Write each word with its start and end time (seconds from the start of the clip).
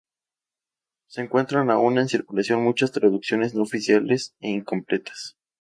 Se 1.05 1.21
encuentran 1.21 1.69
aún 1.69 1.99
en 1.99 2.07
circulación 2.09 2.63
muchas 2.63 2.91
traducciones 2.91 3.53
no 3.53 3.61
oficiales 3.61 4.33
e 4.39 4.49
incompletas. 4.49 5.37